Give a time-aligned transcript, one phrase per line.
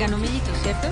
[0.00, 0.88] ganó Millitos, ¿cierto?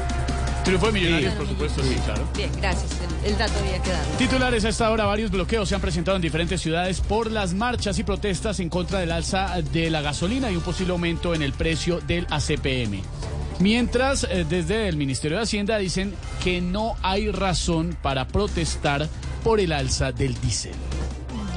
[0.64, 2.28] Triunfo de Millonarios, por supuesto, sí, claro.
[2.36, 2.90] Bien, gracias.
[3.24, 4.04] El, el dato había quedado.
[4.18, 7.98] Titulares a esta hora, varios bloqueos se han presentado en diferentes ciudades por las marchas
[7.98, 11.52] y protestas en contra del alza de la gasolina y un posible aumento en el
[11.54, 13.02] precio del ACPM.
[13.60, 16.14] Mientras, eh, desde el Ministerio de Hacienda dicen
[16.44, 19.08] que no hay razón para protestar
[19.42, 20.74] por el alza del diésel.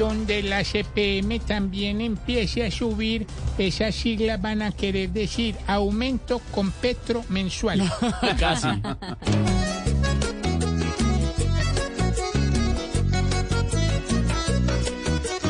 [0.02, 3.28] Donde la CPM también empiece a subir,
[3.60, 7.84] esas siglas van a querer decir aumento con petro mensual.
[8.40, 8.68] Casi.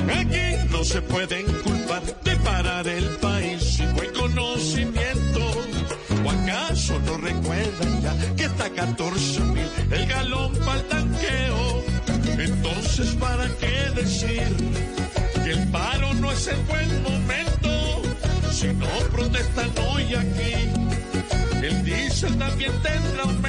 [0.10, 5.40] Aquí no se pueden culpar de parar el país sin buen conocimiento.
[6.26, 10.61] ¿O acaso no recuerdan ya que está 14 mil el galón?
[12.92, 14.44] Entonces, ¿para qué decir
[15.46, 18.02] que el paro no es el buen momento?
[18.52, 20.68] Si no protestan hoy aquí,
[21.66, 23.41] el diésel también tendrá.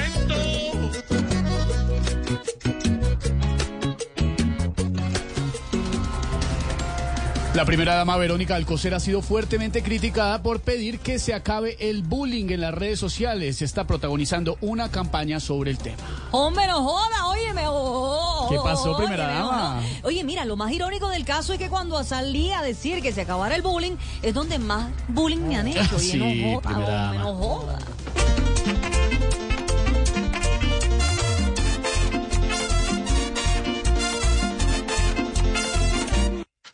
[7.53, 12.01] La primera dama Verónica Alcocer ha sido fuertemente criticada por pedir que se acabe el
[12.01, 13.61] bullying en las redes sociales.
[13.61, 15.97] Está protagonizando una campaña sobre el tema.
[16.31, 19.81] Hombre, no joda, oye, me oh, ¿Qué pasó, óyeme, primera dama?
[20.01, 20.07] no.
[20.07, 23.21] Oye, mira, lo más irónico del caso es que cuando salí a decir que se
[23.21, 25.95] acabara el bullying, es donde más bullying me han hecho.
[25.95, 27.15] Oye, Sí, no joda, primera dama.
[27.19, 27.72] no joda.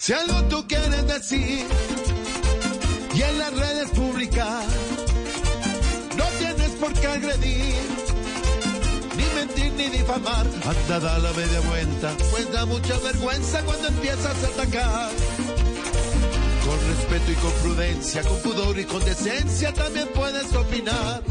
[0.10, 1.68] Si algo tú quieres decir
[3.14, 4.64] y en las redes publicar,
[6.18, 7.76] no tienes por qué agredir,
[9.16, 10.48] ni mentir ni difamar.
[10.66, 15.12] Anda, da la media vuelta, pues da mucha vergüenza cuando empiezas a atacar.
[16.66, 21.22] Con respeto y con prudencia, con pudor y con decencia también puedes opinar.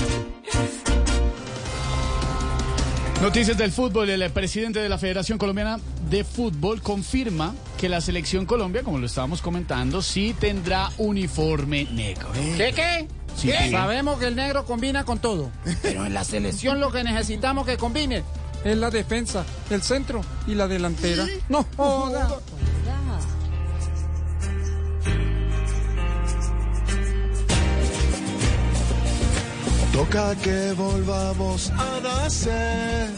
[3.21, 4.09] Noticias del fútbol.
[4.09, 9.07] El presidente de la Federación Colombiana de Fútbol confirma que la selección Colombia, como lo
[9.07, 12.29] estábamos comentando, sí tendrá uniforme negro.
[12.33, 13.09] ¿Qué qué?
[13.37, 13.59] Sí, ¿Qué?
[13.67, 13.71] sí.
[13.71, 15.51] Sabemos que el negro combina con todo,
[15.81, 18.25] pero en la selección lo que necesitamos que combine
[18.65, 21.25] es la defensa, el centro y la delantera.
[21.49, 22.29] No joda.
[29.93, 33.09] Toca que volvamos a nacer,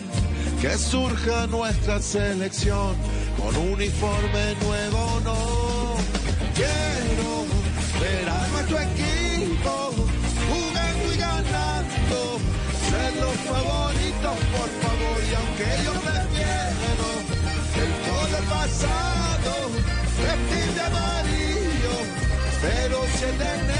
[0.60, 2.94] que surja nuestra selección
[3.40, 5.96] con uniforme nuevo no.
[6.54, 7.30] Quiero
[8.00, 9.92] ver a nuestro equipo
[10.48, 12.18] jugando y ganando,
[12.88, 17.08] ser los favoritos por favor y aunque yo me pierdo,
[17.82, 19.52] el gol pasado
[20.20, 21.94] vestir de amarillo,
[22.62, 23.79] pero si el de